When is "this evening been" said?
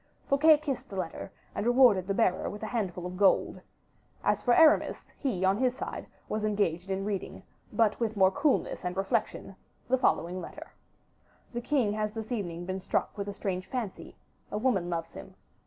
12.13-12.79